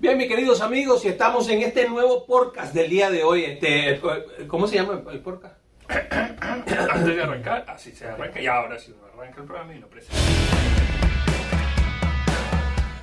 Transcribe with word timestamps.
Bien, 0.00 0.16
mis 0.16 0.28
queridos 0.28 0.62
amigos, 0.62 1.04
y 1.04 1.08
estamos 1.08 1.46
en 1.50 1.60
este 1.60 1.86
nuevo 1.86 2.24
podcast 2.24 2.72
del 2.72 2.88
día 2.88 3.10
de 3.10 3.22
hoy. 3.22 3.44
Este, 3.44 4.00
¿Cómo 4.46 4.66
se 4.66 4.76
llama 4.76 5.02
el 5.12 5.20
podcast? 5.20 5.56
Antes 5.90 7.16
de 7.16 7.22
arrancar, 7.22 7.66
así 7.68 7.92
se 7.92 8.06
arranca. 8.06 8.40
Y 8.40 8.46
ahora 8.46 8.78
sí 8.78 8.94
arranca 9.12 9.42
el 9.42 9.46
programa 9.46 9.74
y 9.74 9.78
lo 9.78 9.88
presenta. 9.88 10.18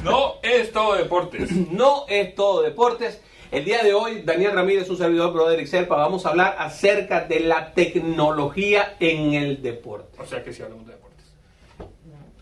No 0.04 0.38
es 0.41 0.71
todo 0.71 0.96
deportes. 0.96 1.52
No 1.71 2.05
es 2.10 2.33
todo 2.33 2.63
deportes. 2.63 3.21
El 3.51 3.63
día 3.63 3.83
de 3.83 3.93
hoy, 3.93 4.23
Daniel 4.23 4.53
Ramírez, 4.53 4.89
un 4.89 4.97
servidor 4.97 5.31
Broderick 5.33 5.67
Serpa, 5.67 5.97
vamos 5.97 6.25
a 6.25 6.29
hablar 6.29 6.55
acerca 6.57 7.25
de 7.25 7.41
la 7.41 7.73
tecnología 7.75 8.95
en 8.99 9.35
el 9.35 9.61
deporte. 9.61 10.19
O 10.19 10.25
sea 10.25 10.43
que 10.43 10.51
sí 10.51 10.63
hablamos 10.63 10.87
de 10.87 10.93
deportes. 10.93 11.25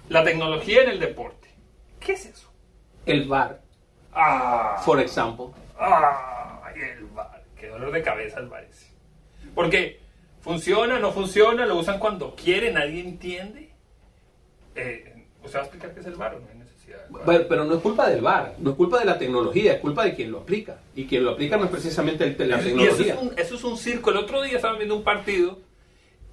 La 0.08 0.24
tecnología 0.24 0.84
en 0.84 0.92
el 0.92 1.00
deporte. 1.02 1.50
¿Qué 2.00 2.14
es 2.14 2.26
eso? 2.28 2.50
El 3.06 3.28
VAR, 3.28 3.65
Ah. 4.16 4.82
por 4.86 5.00
ejemplo. 5.00 5.54
Ay, 5.78 6.82
el 6.98 7.06
bar. 7.08 7.44
Qué 7.60 7.68
dolor 7.68 7.92
de 7.92 8.02
cabeza 8.02 8.40
el 8.40 8.48
bar 8.48 8.64
ese. 8.64 8.88
Porque 9.54 10.00
funciona, 10.42 11.00
no 11.00 11.12
funciona, 11.12 11.66
lo 11.66 11.76
usan 11.78 12.00
cuando 12.00 12.36
quiere, 12.36 12.72
nadie 12.72 13.02
entiende. 13.02 13.70
Eh, 14.76 15.26
¿Usted 15.44 15.58
va 15.60 15.62
a 15.62 15.66
explicar 15.66 15.94
qué 15.94 16.00
es 16.00 16.06
el 16.06 16.16
bar 16.16 16.36
o 16.36 16.40
no 16.40 16.48
hay 16.52 16.58
necesidad? 16.58 17.00
Bueno, 17.10 17.46
pero 17.48 17.66
no 17.66 17.76
es 17.76 17.82
culpa 17.82 18.10
del 18.10 18.22
VAR, 18.22 18.56
no 18.60 18.72
es 18.72 18.76
culpa 18.76 19.00
de 19.00 19.06
la 19.06 19.18
tecnología, 19.18 19.74
es 19.74 19.80
culpa 19.80 20.04
de 20.06 20.16
quien 20.16 20.32
lo 20.32 20.40
aplica. 20.40 20.78
Y 20.96 21.06
quien 21.06 21.24
lo 21.24 21.32
aplica 21.32 21.58
no 21.58 21.66
es 21.66 21.70
precisamente 21.72 22.24
el- 22.26 22.50
la 22.50 22.56
Y 22.58 22.60
eso 22.60 22.68
tecnología. 22.70 23.14
es, 23.14 23.20
un, 23.22 23.34
eso 23.38 23.56
es 23.56 23.64
un 23.64 23.78
circo. 23.78 24.10
El 24.12 24.18
otro 24.18 24.42
día 24.42 24.56
estaban 24.56 24.78
viendo 24.78 24.96
un 24.96 25.04
partido 25.04 25.60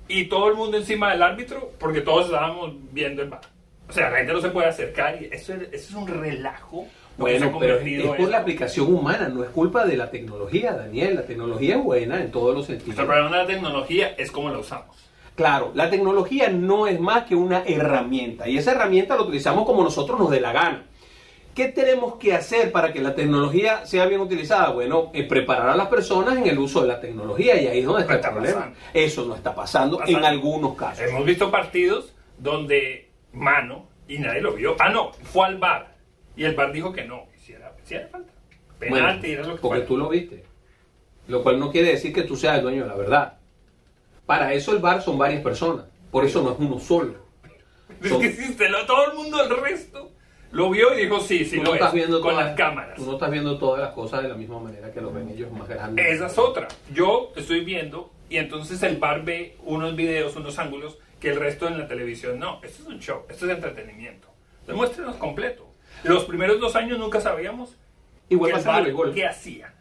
y 0.08 0.24
todo 0.26 0.48
el 0.48 0.54
mundo 0.54 0.76
encima 0.78 1.10
del 1.10 1.22
árbitro 1.22 1.72
porque 1.78 2.00
todos 2.00 2.26
estábamos 2.26 2.72
viendo 2.92 3.22
el 3.22 3.28
bar. 3.28 3.42
O 3.88 3.92
sea, 3.92 4.08
la 4.10 4.18
gente 4.18 4.32
no 4.32 4.40
se 4.40 4.48
puede 4.48 4.68
acercar 4.68 5.20
y 5.22 5.26
eso 5.30 5.52
es, 5.54 5.62
eso 5.72 5.88
es 5.90 5.94
un 5.94 6.08
relajo. 6.08 6.86
Bueno, 7.18 7.56
pero 7.60 7.78
es, 7.78 8.06
por 8.16 8.28
la 8.28 8.38
aplicación 8.38 8.92
humana, 8.92 9.28
no 9.28 9.44
es 9.44 9.50
culpa 9.50 9.84
de 9.84 9.96
la 9.96 10.10
tecnología, 10.10 10.72
Daniel. 10.72 11.14
La 11.16 11.22
tecnología 11.22 11.76
es 11.76 11.84
buena 11.84 12.20
en 12.20 12.30
todos 12.30 12.54
los 12.54 12.66
sentidos. 12.66 12.98
El 12.98 13.06
problema 13.06 13.30
de 13.30 13.36
la 13.42 13.46
tecnología 13.46 14.14
es 14.16 14.30
cómo 14.30 14.50
la 14.50 14.58
usamos. 14.58 14.96
Claro, 15.34 15.72
la 15.74 15.88
tecnología 15.88 16.48
no 16.50 16.86
es 16.86 17.00
más 17.00 17.24
que 17.24 17.34
una 17.34 17.62
herramienta 17.64 18.48
y 18.48 18.58
esa 18.58 18.72
herramienta 18.72 19.16
la 19.16 19.22
utilizamos 19.22 19.64
como 19.64 19.82
nosotros 19.82 20.18
nos 20.18 20.30
dé 20.30 20.40
la 20.40 20.52
gana. 20.52 20.86
¿Qué 21.54 21.68
tenemos 21.68 22.16
que 22.16 22.34
hacer 22.34 22.72
para 22.72 22.92
que 22.92 23.00
la 23.00 23.14
tecnología 23.14 23.84
sea 23.84 24.06
bien 24.06 24.20
utilizada? 24.22 24.70
Bueno, 24.70 25.10
eh, 25.12 25.24
preparar 25.24 25.68
a 25.70 25.76
las 25.76 25.88
personas 25.88 26.36
en 26.38 26.46
el 26.46 26.58
uso 26.58 26.80
de 26.82 26.88
la 26.88 27.00
tecnología 27.00 27.60
y 27.60 27.66
ahí 27.66 27.78
es 27.80 27.84
donde 27.84 28.02
está 28.02 28.14
el 28.14 28.20
problema. 28.20 28.54
pasando. 28.60 28.78
Eso 28.94 29.24
no 29.26 29.34
está 29.34 29.54
pasando 29.54 29.98
Pasando. 29.98 30.18
en 30.18 30.24
algunos 30.24 30.74
casos. 30.76 31.04
Hemos 31.06 31.24
visto 31.26 31.50
partidos 31.50 32.14
donde 32.38 33.10
mano 33.32 33.86
y 34.08 34.18
nadie 34.18 34.40
lo 34.40 34.52
vio. 34.52 34.76
Ah, 34.78 34.88
no, 34.90 35.12
fue 35.12 35.46
al 35.46 35.58
bar 35.58 35.91
y 36.36 36.44
el 36.44 36.54
bar 36.54 36.72
dijo 36.72 36.92
que 36.92 37.04
no. 37.04 37.26
Hiciera, 37.36 37.72
hiciera 37.82 38.08
falta. 38.08 38.32
Bueno, 38.78 38.94
Penalti, 38.96 39.30
era 39.32 39.42
lo 39.46 39.54
que 39.56 39.60
porque 39.60 39.76
fuera. 39.80 39.86
tú 39.86 39.96
lo 39.96 40.08
viste. 40.08 40.44
Lo 41.28 41.42
cual 41.42 41.58
no 41.60 41.70
quiere 41.70 41.88
decir 41.90 42.12
que 42.12 42.22
tú 42.22 42.36
seas 42.36 42.56
el 42.56 42.62
dueño 42.62 42.82
de 42.82 42.88
la 42.88 42.96
verdad. 42.96 43.38
Para 44.26 44.52
eso 44.54 44.72
el 44.72 44.78
bar 44.78 45.02
son 45.02 45.18
varias 45.18 45.42
personas. 45.42 45.86
Por 46.10 46.24
eso 46.24 46.42
no 46.42 46.52
es 46.52 46.58
uno 46.58 46.78
solo. 46.80 47.14
Es 48.02 48.08
Son- 48.08 48.20
que 48.20 48.32
si 48.32 48.54
lo, 48.68 48.86
todo 48.86 49.10
el 49.10 49.16
mundo, 49.16 49.42
el 49.42 49.56
resto, 49.62 50.10
lo 50.50 50.70
vio 50.70 50.92
y 50.98 51.02
dijo 51.04 51.20
sí, 51.20 51.44
sí, 51.44 51.56
tú 51.56 51.62
lo 51.62 51.68
no 51.70 51.74
estás 51.74 51.88
es, 51.90 51.94
viendo 51.94 52.20
con 52.20 52.32
todas- 52.32 52.46
las 52.46 52.56
cámaras. 52.56 52.96
Tú 52.96 53.06
no 53.06 53.12
estás 53.12 53.30
viendo 53.30 53.58
todas 53.58 53.80
las 53.80 53.92
cosas 53.92 54.22
de 54.22 54.28
la 54.28 54.34
misma 54.34 54.58
manera 54.58 54.92
que 54.92 55.00
lo 55.00 55.12
ven 55.12 55.28
ellos 55.28 55.50
más 55.52 55.68
grandes. 55.68 56.04
Esa 56.06 56.26
es 56.26 56.38
otra. 56.38 56.68
Yo 56.92 57.32
estoy 57.36 57.64
viendo 57.64 58.10
y 58.28 58.38
entonces 58.38 58.82
el 58.82 58.96
bar 58.96 59.24
ve 59.24 59.56
unos 59.64 59.94
videos, 59.94 60.34
unos 60.36 60.58
ángulos 60.58 60.98
que 61.20 61.30
el 61.30 61.36
resto 61.36 61.68
en 61.68 61.78
la 61.78 61.86
televisión 61.86 62.38
no. 62.38 62.60
Esto 62.64 62.82
es 62.82 62.88
un 62.88 62.98
show, 62.98 63.22
esto 63.28 63.46
es 63.46 63.52
entretenimiento. 63.52 64.28
Demuéstrenos 64.66 65.16
completo. 65.16 65.68
Los 66.04 66.24
primeros 66.24 66.60
dos 66.60 66.74
años 66.76 66.98
nunca 66.98 67.20
sabíamos 67.20 67.76
Igual 68.28 68.52
pasa 68.52 68.70
en 68.72 68.76
el 68.78 68.84
béisbol. 68.84 69.14
qué 69.14 69.26
hacía. 69.26 69.74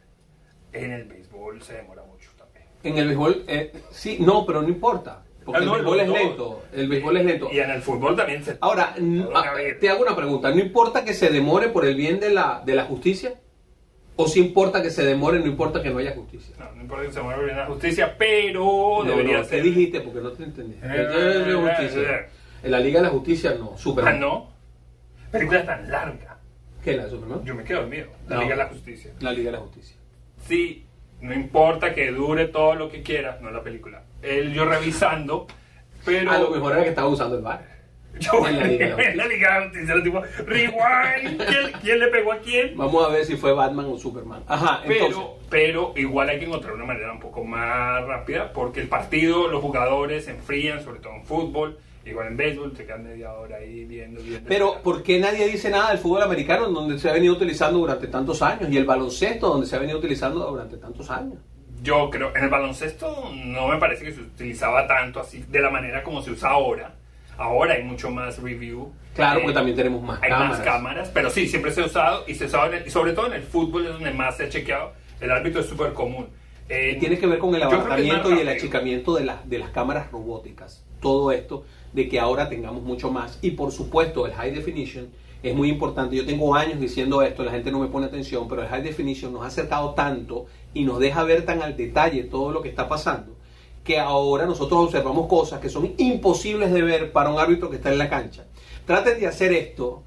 En 0.74 0.92
el 0.92 1.04
béisbol 1.06 1.62
se 1.62 1.74
demora 1.76 2.04
mucho 2.04 2.30
también. 2.38 2.66
En 2.84 2.98
el 2.98 3.08
béisbol, 3.08 3.44
eh, 3.48 3.72
sí, 3.92 4.18
no, 4.20 4.46
pero 4.46 4.62
no 4.62 4.68
importa. 4.70 5.24
Porque 5.46 5.62
Ah, 5.62 5.66
no, 5.66 5.76
el 5.76 5.82
béisbol 5.84 5.98
los 5.98 6.06
es 6.08 6.12
dos. 6.14 6.18
lento. 6.20 6.64
El 6.74 6.88
béisbol 6.90 7.18
es 7.18 7.26
lento. 7.26 7.50
Y 7.52 7.60
en 7.60 7.70
el 7.72 7.82
fútbol 7.82 8.16
también 8.16 8.44
se... 8.44 8.58
Ahora, 8.62 8.94
n- 8.98 9.26
ah, 9.34 9.54
vida. 9.56 9.78
te 9.80 9.90
hago 9.90 10.04
una 10.04 10.16
pregunta. 10.16 10.52
¿No 10.52 10.60
importa 10.60 11.04
que 11.04 11.14
se 11.14 11.30
demore 11.30 11.70
por 11.70 11.86
el 11.86 11.96
bien 11.96 12.20
de 12.20 12.30
la, 12.30 12.62
de 12.66 12.76
la 12.76 12.84
justicia? 12.86 13.34
¿O 14.18 14.28
si 14.28 14.40
importa 14.40 14.84
que 14.84 14.92
se 14.92 15.04
demore, 15.04 15.40
no 15.40 15.48
importa 15.48 15.82
que 15.82 15.90
no 15.90 15.98
haya 15.98 16.14
justicia? 16.14 16.54
No, 16.60 16.72
no 16.76 16.82
importa 16.82 17.06
que 17.06 17.12
se 17.12 17.22
mueva 17.22 17.42
bien 17.44 17.58
la 17.58 17.66
justicia, 17.66 18.16
pero 18.18 19.00
No, 19.04 19.10
debería 19.10 19.38
no, 19.38 19.44
¿qué 19.44 19.50
ser... 19.50 19.64
dijiste? 19.64 20.02
Porque 20.02 20.20
no 20.20 20.32
te 20.32 20.44
entendí. 20.44 20.76
Eh, 20.76 20.80
eh, 20.84 21.54
justicia. 21.56 22.12
eh. 22.12 22.30
En 22.64 22.72
la 22.72 22.80
Liga 22.80 23.00
de 23.00 23.08
la 23.08 23.12
Justicia 23.12 23.56
no. 23.58 23.76
Superman. 23.78 24.16
Ah, 24.16 24.20
no. 24.20 24.51
Película 25.32 25.66
tan 25.66 25.90
larga. 25.90 26.38
¿Qué 26.84 26.92
es 26.92 26.98
la 26.98 27.04
de 27.06 27.10
Superman? 27.12 27.44
Yo 27.46 27.56
me 27.56 27.64
quedo 27.64 27.82
dormido. 27.82 28.08
La 28.28 28.36
No. 28.38 28.42
Liga 28.42 28.56
de 28.56 28.64
la 28.64 28.70
Justicia. 28.70 29.12
La 29.20 29.32
Liga 29.32 29.52
de 29.52 29.58
la 29.58 29.64
Justicia. 29.64 29.96
Sí, 30.48 30.86
no 31.22 31.34
importa 31.34 31.94
que 31.94 32.12
dure 32.12 32.48
todo 32.48 32.76
lo 32.76 32.90
que 32.90 33.04
quiera, 33.04 33.38
no 33.42 33.52
la 33.52 33.62
película. 33.62 34.04
Él 34.22 34.54
yo 34.54 34.66
revisando, 34.66 35.48
pero 36.04 36.32
A 36.32 36.40
lo 36.40 36.50
mejor 36.50 36.74
era 36.74 36.84
que 36.84 36.90
estaba 36.90 37.08
usando 37.08 37.38
el 37.38 37.44
bar. 37.44 37.70
yo 38.20 38.46
en 38.46 38.60
la 38.60 38.66
Liga 38.66 38.96
de 38.96 39.16
la 39.16 39.26
Liga 39.28 39.70
de 39.70 40.02
tipo, 40.02 40.22
rewind, 40.46 41.42
¿quién, 41.44 41.72
quién 41.82 42.00
le 42.00 42.08
pegó 42.08 42.34
a 42.34 42.40
quién? 42.40 42.76
Vamos 42.76 43.06
a 43.06 43.10
ver 43.10 43.24
si 43.26 43.38
fue 43.38 43.54
Batman 43.54 43.86
o 43.86 43.98
Superman. 43.98 44.44
Ajá, 44.48 44.82
entonces. 44.84 45.16
Pero, 45.16 45.38
pero 45.50 45.94
igual 45.96 46.30
hay 46.30 46.40
que 46.40 46.46
encontrar 46.46 46.74
una 46.74 46.86
manera 46.86 47.14
un 47.14 47.20
poco 47.20 47.44
más 47.44 48.04
rápida, 48.06 48.52
porque 48.52 48.82
el 48.82 48.90
partido, 48.90 49.48
los 49.48 49.62
jugadores 49.62 50.26
se 50.26 50.32
enfrían, 50.32 50.84
sobre 50.84 51.00
todo 51.00 51.14
en 51.14 51.24
fútbol, 51.24 51.80
igual 52.12 52.28
en 52.28 52.38
béisbol, 52.38 52.76
se 52.78 52.86
quedan 52.86 53.04
media 53.04 53.34
hora 53.34 53.58
ahí 53.58 53.86
viendo, 53.86 54.22
viendo. 54.22 54.48
Pero, 54.48 54.82
¿por 54.84 55.04
qué 55.04 55.20
nadie 55.20 55.48
dice 55.48 55.70
nada 55.70 55.90
del 55.90 55.98
fútbol 55.98 56.22
americano, 56.24 56.68
donde 56.70 57.00
se 57.00 57.10
ha 57.10 57.14
venido 57.14 57.34
utilizando 57.34 57.80
durante 57.80 58.08
tantos 58.08 58.42
años? 58.42 58.70
Y 58.72 58.78
el 58.78 58.86
baloncesto, 58.86 59.48
donde 59.50 59.66
se 59.68 59.76
ha 59.76 59.80
venido 59.80 59.98
utilizando 59.98 60.40
durante 60.50 60.78
tantos 60.78 61.10
años. 61.10 61.36
Yo 61.84 62.10
creo, 62.12 62.32
en 62.36 62.44
el 62.44 62.50
baloncesto 62.50 63.32
no 63.34 63.68
me 63.68 63.78
parece 63.78 64.06
que 64.06 64.12
se 64.12 64.22
utilizaba 64.22 64.88
tanto 64.88 65.20
así, 65.20 65.44
de 65.50 65.60
la 65.62 65.70
manera 65.72 66.04
como 66.04 66.22
se 66.22 66.32
usa 66.32 66.52
ahora. 66.52 66.94
Ahora 67.38 67.74
hay 67.74 67.84
mucho 67.84 68.12
más 68.12 68.40
review. 68.40 68.92
Claro, 69.16 69.40
Eh, 69.40 69.42
porque 69.42 69.56
también 69.56 69.76
tenemos 69.76 70.02
más 70.04 70.22
hay 70.22 70.30
cámaras. 70.30 70.58
más 70.58 70.62
cámaras, 70.62 71.10
pero 71.14 71.30
sí, 71.32 71.48
siempre 71.48 71.72
se 71.72 71.82
ha 71.82 71.86
usado 71.86 72.24
y 72.28 72.36
se 72.36 72.46
usaba, 72.46 72.68
en 72.68 72.74
el- 72.76 72.88
y 72.88 72.92
sobre 72.92 73.14
todo 73.14 73.26
en 73.28 73.34
el 73.34 73.42
fútbol 73.42 73.88
es 73.88 73.94
donde 73.94 74.12
más 74.12 74.38
se 74.38 74.44
ha 74.44 74.50
chequeado. 74.50 74.92
El 75.20 75.32
árbitro 75.32 75.62
es 75.62 75.68
súper 75.68 75.94
común. 75.94 76.28
Eh, 76.70 76.98
Tiene 77.00 77.18
que 77.18 77.28
ver 77.28 77.40
con 77.40 77.54
el 77.56 77.64
abarcamiento 77.64 78.34
y 78.34 78.40
el 78.40 78.48
achicamiento 78.48 79.16
de, 79.16 79.26
las 79.26 79.50
de 79.50 79.58
las 79.60 79.72
cámaras 79.72 80.10
robóticas. 80.12 80.86
Todo 81.02 81.32
esto 81.32 81.66
de 81.94 82.08
que 82.08 82.20
ahora 82.20 82.50
tengamos 82.50 82.84
mucho 82.84 83.12
más. 83.12 83.40
Y 83.42 83.52
por 83.52 83.72
supuesto, 83.72 84.26
el 84.26 84.34
high 84.34 84.52
definition 84.52 85.10
es 85.44 85.56
muy 85.56 85.70
importante. 85.70 86.16
Yo 86.16 86.26
tengo 86.26 86.56
años 86.56 86.80
diciendo 86.80 87.22
esto, 87.22 87.44
la 87.44 87.52
gente 87.52 87.72
no 87.72 87.80
me 87.80 87.88
pone 87.88 88.06
atención, 88.06 88.48
pero 88.48 88.62
el 88.62 88.68
high 88.68 88.84
definition 88.84 89.34
nos 89.34 89.44
ha 89.44 89.48
acercado 89.48 89.94
tanto 89.94 90.46
y 90.74 90.84
nos 90.86 91.00
deja 91.00 91.24
ver 91.24 91.46
tan 91.46 91.62
al 91.62 91.76
detalle 91.76 92.24
todo 92.24 92.52
lo 92.52 92.62
que 92.62 92.70
está 92.70 92.88
pasando 92.88 93.42
que 93.84 94.00
ahora 94.00 94.46
nosotros 94.46 94.86
observamos 94.86 95.28
cosas 95.28 95.60
que 95.60 95.70
son 95.70 95.94
imposibles 95.98 96.72
de 96.72 96.82
ver 96.82 97.12
para 97.12 97.32
un 97.32 97.40
árbitro 97.40 97.70
que 97.70 97.78
está 97.78 97.92
en 97.92 97.98
la 97.98 98.10
cancha. 98.10 98.46
Traten 98.86 99.20
de 99.20 99.28
hacer 99.28 99.54
esto, 99.54 100.04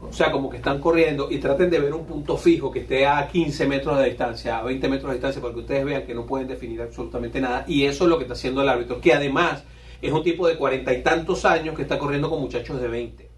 o 0.00 0.12
sea, 0.12 0.32
como 0.32 0.50
que 0.50 0.56
están 0.56 0.80
corriendo 0.80 1.28
y 1.30 1.38
traten 1.38 1.70
de 1.70 1.78
ver 1.78 1.94
un 1.94 2.04
punto 2.04 2.36
fijo 2.36 2.72
que 2.72 2.80
esté 2.80 3.06
a 3.06 3.28
15 3.28 3.66
metros 3.66 3.98
de 3.98 4.06
distancia, 4.06 4.58
a 4.58 4.62
20 4.62 4.88
metros 4.88 5.10
de 5.10 5.14
distancia, 5.14 5.40
para 5.40 5.54
que 5.54 5.60
ustedes 5.60 5.84
vean 5.84 6.02
que 6.04 6.14
no 6.14 6.26
pueden 6.26 6.48
definir 6.48 6.82
absolutamente 6.82 7.40
nada. 7.40 7.64
Y 7.68 7.84
eso 7.84 8.04
es 8.04 8.10
lo 8.10 8.18
que 8.18 8.24
está 8.24 8.34
haciendo 8.34 8.62
el 8.62 8.68
árbitro, 8.68 9.00
que 9.00 9.12
además 9.12 9.62
es 10.02 10.12
un 10.12 10.22
tipo 10.22 10.46
de 10.46 10.56
cuarenta 10.56 10.92
y 10.92 11.02
tantos 11.02 11.44
años 11.44 11.74
que 11.76 11.82
está 11.82 11.98
corriendo 11.98 12.28
con 12.28 12.40
muchachos 12.40 12.80
de 12.80 12.88
20. 12.88 13.28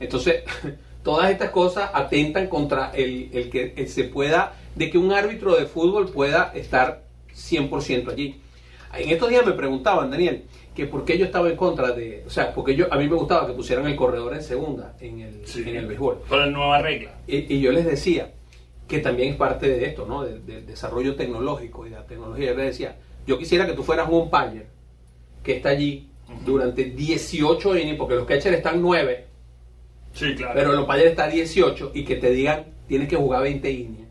Entonces, 0.00 0.42
todas 1.02 1.30
estas 1.30 1.50
cosas 1.50 1.90
atentan 1.92 2.48
contra 2.48 2.90
el, 2.94 3.30
el 3.32 3.50
que 3.50 3.74
el 3.76 3.88
se 3.88 4.04
pueda, 4.04 4.54
de 4.74 4.90
que 4.90 4.98
un 4.98 5.12
árbitro 5.12 5.54
de 5.56 5.66
fútbol 5.66 6.08
pueda 6.10 6.52
estar 6.54 7.04
100% 7.34 8.10
allí. 8.10 8.40
En 8.96 9.10
estos 9.10 9.28
días 9.28 9.44
me 9.44 9.52
preguntaban, 9.52 10.10
Daniel, 10.10 10.44
que 10.74 10.86
por 10.86 11.04
qué 11.04 11.18
yo 11.18 11.26
estaba 11.26 11.50
en 11.50 11.56
contra 11.56 11.90
de, 11.92 12.24
o 12.26 12.30
sea, 12.30 12.54
porque 12.54 12.74
yo 12.74 12.86
a 12.92 12.96
mí 12.96 13.06
me 13.08 13.16
gustaba 13.16 13.46
que 13.46 13.52
pusieran 13.52 13.86
el 13.86 13.96
corredor 13.96 14.32
en 14.34 14.42
segunda 14.42 14.94
en 15.00 15.20
el, 15.20 15.46
Sí. 15.46 15.62
en 15.66 15.76
el 15.76 15.86
béisbol. 15.86 16.22
Con 16.28 16.38
la 16.38 16.46
nueva 16.46 16.80
regla. 16.80 17.10
Y, 17.26 17.52
y 17.54 17.60
yo 17.60 17.70
les 17.72 17.84
decía 17.84 18.30
que 18.86 19.00
también 19.00 19.32
es 19.32 19.36
parte 19.36 19.68
de 19.68 19.84
esto, 19.84 20.06
¿no? 20.06 20.22
Del, 20.22 20.46
del 20.46 20.64
desarrollo 20.66 21.16
tecnológico 21.16 21.86
y 21.86 21.90
de 21.90 21.96
la 21.96 22.06
tecnología. 22.06 22.46
Yo 22.52 22.54
les 22.56 22.66
decía, 22.66 22.96
yo 23.26 23.36
quisiera 23.36 23.66
que 23.66 23.72
tú 23.74 23.82
fueras 23.82 24.08
un 24.08 24.14
umpire 24.22 24.66
que 25.48 25.56
está 25.56 25.70
allí 25.70 26.10
durante 26.44 26.84
18 26.84 27.78
innings, 27.78 27.96
porque 27.96 28.16
los 28.16 28.26
catchers 28.26 28.58
están 28.58 28.82
9, 28.82 29.24
Sí, 30.12 30.34
claro. 30.34 30.52
pero 30.54 30.72
el 30.74 30.80
umpire 30.80 31.08
está 31.08 31.26
18 31.26 31.92
y 31.94 32.04
que 32.04 32.16
te 32.16 32.30
digan, 32.32 32.66
tienes 32.86 33.08
que 33.08 33.16
jugar 33.16 33.42
20 33.44 33.70
innings 33.70 34.08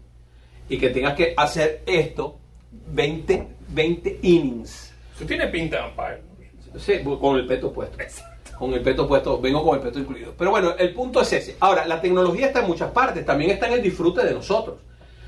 y 0.67 0.79
que 0.79 0.89
tengas 0.89 1.13
que 1.13 1.35
hacer 1.37 1.83
esto 1.85 2.39
20, 2.91 3.47
20 3.69 4.19
innings. 4.23 4.95
Usted 5.13 5.27
tiene 5.27 5.47
pinta 5.49 5.77
de. 5.77 6.79
Sí, 6.79 6.93
con 7.03 7.35
el 7.37 7.45
peto 7.45 7.71
puesto. 7.71 8.01
Exacto. 8.01 8.57
Con 8.57 8.73
el 8.73 8.81
peto 8.81 9.07
puesto, 9.07 9.39
vengo 9.39 9.63
con 9.63 9.75
el 9.77 9.83
peto 9.83 9.99
incluido. 9.99 10.33
Pero 10.35 10.49
bueno, 10.49 10.73
el 10.79 10.91
punto 10.95 11.21
es 11.21 11.31
ese. 11.33 11.55
Ahora, 11.59 11.85
la 11.85 12.01
tecnología 12.01 12.47
está 12.47 12.61
en 12.61 12.67
muchas 12.67 12.89
partes, 12.91 13.23
también 13.23 13.51
está 13.51 13.67
en 13.67 13.73
el 13.73 13.83
disfrute 13.83 14.25
de 14.25 14.33
nosotros. 14.33 14.77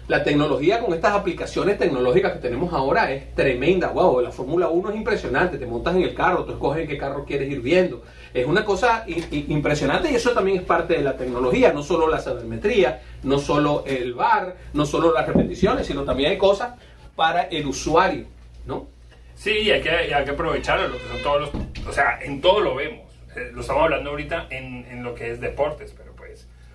La 0.09 0.23
tecnología 0.23 0.79
con 0.79 0.91
estas 0.95 1.13
aplicaciones 1.13 1.77
tecnológicas 1.77 2.33
que 2.33 2.39
tenemos 2.39 2.73
ahora 2.73 3.11
es 3.11 3.35
tremenda. 3.35 3.89
Wow, 3.89 4.21
la 4.21 4.31
Fórmula 4.31 4.67
1 4.67 4.89
es 4.89 4.95
impresionante. 4.95 5.59
Te 5.59 5.67
montas 5.67 5.95
en 5.95 6.01
el 6.01 6.15
carro, 6.15 6.45
tú 6.45 6.53
escoges 6.53 6.89
qué 6.89 6.97
carro 6.97 7.25
quieres 7.25 7.47
ir 7.47 7.61
viendo. 7.61 8.01
Es 8.33 8.47
una 8.47 8.65
cosa 8.65 9.05
impresionante 9.07 10.11
y 10.11 10.15
eso 10.15 10.31
también 10.31 10.57
es 10.57 10.63
parte 10.63 10.95
de 10.95 11.03
la 11.03 11.15
tecnología. 11.15 11.71
No 11.73 11.83
solo 11.83 12.07
la 12.07 12.17
sabermetría, 12.17 13.03
no 13.21 13.37
solo 13.37 13.83
el 13.85 14.15
bar, 14.15 14.55
no 14.73 14.87
solo 14.87 15.13
las 15.13 15.27
repeticiones, 15.27 15.85
sino 15.85 16.03
también 16.05 16.31
hay 16.31 16.39
cosas 16.39 16.73
para 17.15 17.43
el 17.43 17.67
usuario, 17.67 18.25
¿no? 18.65 18.87
Sí, 19.35 19.69
hay 19.69 19.79
que, 19.79 19.91
hay 19.91 20.25
que 20.25 20.31
aprovecharlo, 20.31 20.87
lo 20.87 20.97
que 20.97 21.07
son 21.07 21.21
todos 21.21 21.41
los, 21.41 21.87
o 21.87 21.93
sea, 21.93 22.17
en 22.19 22.41
todo 22.41 22.61
lo 22.61 22.73
vemos. 22.73 23.07
Eh, 23.35 23.51
lo 23.53 23.61
estamos 23.61 23.83
hablando 23.83 24.09
ahorita 24.09 24.47
en, 24.49 24.87
en 24.89 25.03
lo 25.03 25.13
que 25.13 25.29
es 25.29 25.39
deportes, 25.39 25.93
pero 25.95 26.08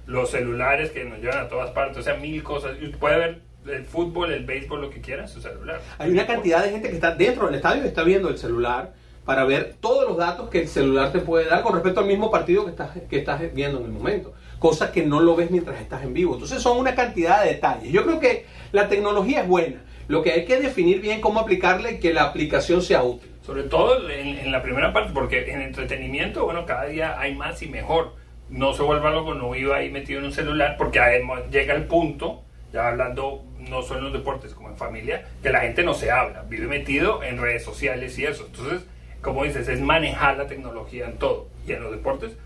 los 0.06 0.30
celulares 0.30 0.90
que 0.90 1.04
nos 1.04 1.18
llevan 1.18 1.38
a 1.38 1.48
todas 1.48 1.70
partes, 1.70 1.98
o 1.98 2.02
sea, 2.02 2.14
mil 2.14 2.42
cosas. 2.42 2.72
Puede 2.98 3.18
ver 3.18 3.40
el 3.66 3.84
fútbol, 3.84 4.32
el 4.32 4.44
béisbol, 4.44 4.82
lo 4.82 4.90
que 4.90 5.00
quiera 5.00 5.22
en 5.22 5.28
su 5.28 5.40
celular. 5.40 5.80
Hay 5.98 6.10
una 6.10 6.26
cantidad 6.26 6.62
de 6.62 6.70
gente 6.70 6.88
que 6.88 6.94
está 6.94 7.14
dentro 7.14 7.46
del 7.46 7.56
estadio 7.56 7.84
y 7.84 7.88
está 7.88 8.02
viendo 8.02 8.28
el 8.28 8.38
celular 8.38 8.92
para 9.24 9.44
ver 9.44 9.76
todos 9.80 10.06
los 10.06 10.18
datos 10.18 10.50
que 10.50 10.60
el 10.60 10.68
celular 10.68 11.10
te 11.10 11.20
puede 11.20 11.46
dar 11.46 11.62
con 11.62 11.72
respecto 11.72 12.00
al 12.00 12.06
mismo 12.06 12.30
partido 12.30 12.64
que 12.64 12.70
estás, 12.72 12.90
que 13.08 13.18
estás 13.18 13.40
viendo 13.54 13.78
en 13.78 13.86
el 13.86 13.92
momento. 13.92 14.34
Cosas 14.58 14.90
que 14.90 15.04
no 15.04 15.20
lo 15.20 15.34
ves 15.34 15.50
mientras 15.50 15.80
estás 15.80 16.02
en 16.02 16.12
vivo. 16.12 16.34
Entonces 16.34 16.62
son 16.62 16.78
una 16.78 16.94
cantidad 16.94 17.42
de 17.42 17.54
detalles. 17.54 17.90
Yo 17.90 18.04
creo 18.04 18.20
que 18.20 18.46
la 18.72 18.88
tecnología 18.88 19.42
es 19.42 19.48
buena. 19.48 19.82
Lo 20.08 20.22
que 20.22 20.32
hay 20.32 20.44
que 20.44 20.60
definir 20.60 21.00
bien 21.00 21.22
cómo 21.22 21.40
aplicarle 21.40 21.92
y 21.92 22.00
que 22.00 22.12
la 22.12 22.24
aplicación 22.24 22.82
sea 22.82 23.02
útil. 23.02 23.30
Sobre 23.42 23.62
todo 23.64 24.10
en, 24.10 24.38
en 24.38 24.52
la 24.52 24.62
primera 24.62 24.92
parte, 24.92 25.12
porque 25.14 25.50
en 25.50 25.62
entretenimiento, 25.62 26.44
bueno, 26.44 26.66
cada 26.66 26.84
día 26.84 27.18
hay 27.18 27.34
más 27.34 27.62
y 27.62 27.68
mejor 27.68 28.12
no 28.50 28.72
se 28.72 28.82
vuelva 28.82 29.10
loco, 29.10 29.34
no 29.34 29.50
viva 29.50 29.76
ahí 29.76 29.90
metido 29.90 30.20
en 30.20 30.26
un 30.26 30.32
celular, 30.32 30.76
porque 30.78 31.00
además 31.00 31.42
llega 31.50 31.74
el 31.74 31.84
punto, 31.84 32.42
ya 32.72 32.88
hablando 32.88 33.44
no 33.58 33.82
solo 33.82 33.98
en 33.98 34.04
los 34.04 34.12
deportes 34.12 34.54
como 34.54 34.68
en 34.68 34.76
familia, 34.76 35.26
que 35.42 35.50
la 35.50 35.60
gente 35.60 35.82
no 35.82 35.94
se 35.94 36.10
habla, 36.10 36.44
vive 36.48 36.66
metido 36.66 37.22
en 37.22 37.40
redes 37.40 37.64
sociales 37.64 38.18
y 38.18 38.26
eso. 38.26 38.46
Entonces, 38.46 38.86
como 39.20 39.44
dices, 39.44 39.68
es 39.68 39.80
manejar 39.80 40.36
la 40.36 40.46
tecnología 40.46 41.06
en 41.06 41.18
todo. 41.18 41.48
Y 41.66 41.72
en 41.72 41.82
los 41.82 41.90
deportes, 41.90 42.36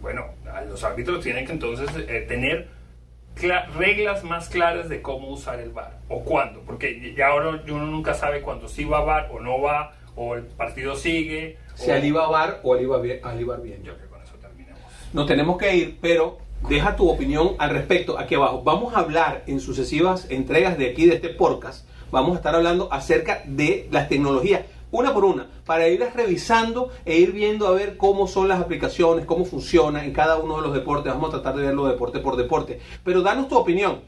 bueno, 0.00 0.26
los 0.68 0.82
árbitros 0.84 1.22
tienen 1.22 1.46
que 1.46 1.52
entonces 1.52 1.90
eh, 2.08 2.24
tener 2.28 2.68
reglas 3.76 4.22
más 4.24 4.48
claras 4.48 4.88
de 4.88 5.02
cómo 5.02 5.28
usar 5.28 5.60
el 5.60 5.70
VAR 5.70 5.98
o 6.08 6.24
cuándo, 6.24 6.60
porque 6.60 7.14
ya 7.16 7.28
ahora 7.28 7.62
uno 7.68 7.86
nunca 7.86 8.14
sabe 8.14 8.42
cuándo 8.42 8.68
sí 8.68 8.84
va 8.84 8.98
a 8.98 9.02
VAR 9.02 9.28
o 9.32 9.40
no 9.40 9.60
va, 9.60 9.94
o 10.14 10.34
el 10.34 10.44
partido 10.44 10.96
sigue. 10.96 11.58
Si 11.74 11.90
al 11.90 12.04
iba 12.04 12.24
a 12.24 12.28
VAR 12.28 12.60
o 12.62 12.74
al 12.74 12.82
iba, 12.82 12.98
bien, 12.98 13.20
al 13.22 13.40
iba 13.40 13.56
bien. 13.56 13.82
Yo 13.82 13.96
creo 13.96 14.09
nos 15.12 15.26
tenemos 15.26 15.58
que 15.58 15.74
ir, 15.74 15.98
pero 16.00 16.38
deja 16.68 16.94
tu 16.94 17.08
opinión 17.08 17.52
al 17.58 17.70
respecto 17.70 18.18
aquí 18.18 18.34
abajo. 18.34 18.62
Vamos 18.62 18.94
a 18.94 19.00
hablar 19.00 19.42
en 19.46 19.60
sucesivas 19.60 20.30
entregas 20.30 20.78
de 20.78 20.90
aquí, 20.90 21.06
de 21.06 21.16
este 21.16 21.30
podcast, 21.30 21.86
vamos 22.10 22.32
a 22.32 22.36
estar 22.36 22.54
hablando 22.54 22.92
acerca 22.92 23.42
de 23.44 23.88
las 23.90 24.08
tecnologías, 24.08 24.62
una 24.92 25.12
por 25.12 25.24
una, 25.24 25.48
para 25.66 25.88
irlas 25.88 26.14
revisando 26.14 26.90
e 27.04 27.16
ir 27.16 27.32
viendo 27.32 27.66
a 27.66 27.72
ver 27.72 27.96
cómo 27.96 28.26
son 28.26 28.48
las 28.48 28.60
aplicaciones, 28.60 29.24
cómo 29.24 29.44
funciona 29.44 30.04
en 30.04 30.12
cada 30.12 30.38
uno 30.38 30.56
de 30.56 30.62
los 30.62 30.74
deportes. 30.74 31.12
Vamos 31.12 31.30
a 31.30 31.40
tratar 31.40 31.56
de 31.56 31.66
verlo 31.66 31.86
deporte 31.86 32.18
por 32.18 32.36
deporte. 32.36 32.80
Pero 33.04 33.22
danos 33.22 33.48
tu 33.48 33.56
opinión. 33.56 34.00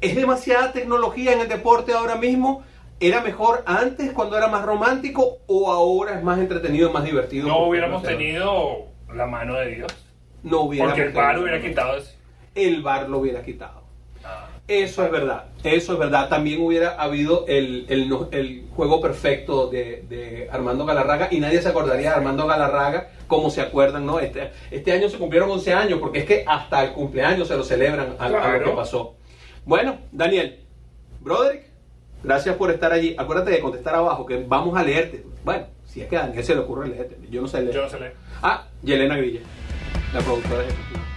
¿Es 0.00 0.14
demasiada 0.14 0.72
tecnología 0.72 1.32
en 1.32 1.40
el 1.40 1.48
deporte 1.48 1.92
ahora 1.92 2.14
mismo? 2.14 2.62
¿Era 3.00 3.20
mejor 3.20 3.64
antes 3.66 4.12
cuando 4.12 4.36
era 4.36 4.46
más 4.46 4.64
romántico 4.64 5.38
o 5.48 5.72
ahora 5.72 6.16
es 6.16 6.22
más 6.22 6.38
entretenido, 6.38 6.92
más 6.92 7.04
divertido? 7.04 7.48
No 7.48 7.66
hubiéramos 7.66 8.04
tenido 8.04 8.86
la 9.12 9.26
mano 9.26 9.54
de 9.54 9.74
Dios 9.74 10.07
no 10.42 10.62
hubiera 10.62 10.86
Porque 10.86 11.02
el 11.02 11.12
bar 11.12 11.38
hubiera 11.38 11.60
quitado 11.60 11.96
eso. 11.96 12.12
El 12.54 12.82
bar 12.82 13.08
lo 13.08 13.18
hubiera 13.18 13.42
quitado. 13.42 13.82
Ah. 14.24 14.48
Eso 14.68 15.02
es 15.02 15.10
verdad, 15.10 15.46
eso 15.64 15.94
es 15.94 15.98
verdad. 15.98 16.28
También 16.28 16.60
hubiera 16.60 16.90
habido 16.90 17.46
el, 17.48 17.86
el, 17.88 18.66
juego 18.76 19.00
perfecto 19.00 19.68
de, 19.68 20.46
Armando 20.52 20.84
Galarraga 20.84 21.28
y 21.30 21.40
nadie 21.40 21.62
se 21.62 21.70
acordaría 21.70 22.10
de 22.10 22.16
Armando 22.16 22.46
Galarraga 22.46 23.08
como 23.26 23.48
se 23.48 23.62
acuerdan, 23.62 24.04
¿no? 24.04 24.20
Este, 24.20 24.50
este 24.70 24.92
año 24.92 25.08
se 25.08 25.16
cumplieron 25.16 25.50
11 25.50 25.72
años 25.72 25.98
porque 25.98 26.18
es 26.18 26.26
que 26.26 26.44
hasta 26.46 26.84
el 26.84 26.92
cumpleaños 26.92 27.48
se 27.48 27.56
lo 27.56 27.64
celebran 27.64 28.16
a, 28.18 28.28
lo 28.28 28.64
que 28.64 28.70
pasó. 28.72 29.16
Bueno, 29.64 30.00
Daniel, 30.12 30.60
Broderick, 31.20 31.62
gracias 32.22 32.54
por 32.56 32.70
estar 32.70 32.92
allí. 32.92 33.14
Acuérdate 33.16 33.52
de 33.52 33.60
contestar 33.60 33.94
abajo 33.94 34.26
que 34.26 34.44
vamos 34.46 34.76
a 34.76 34.82
leerte. 34.82 35.24
Bueno, 35.46 35.64
si 35.86 36.02
es 36.02 36.08
que 36.08 36.18
a 36.18 36.26
Daniel 36.26 36.44
se 36.44 36.54
le 36.54 36.60
ocurre 36.60 36.88
leerte, 36.88 37.16
yo 37.30 37.40
no 37.40 37.48
sé 37.48 37.62
leer. 37.62 37.74
Yo 37.74 37.82
no 37.84 37.88
sé 37.88 38.00
leer. 38.00 38.14
Ah, 38.42 38.66
Yelena 38.82 39.16
Grilla 39.16 39.40
That 40.12 40.24
the. 40.24 41.07